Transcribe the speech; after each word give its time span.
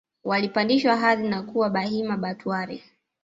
walipandishwa 0.23 0.97
hadhi 0.97 1.27
na 1.27 1.41
kuwa 1.43 1.69
Bahima 1.69 2.17
Batware 2.17 2.83